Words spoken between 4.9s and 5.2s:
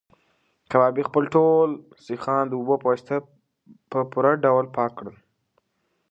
کړل.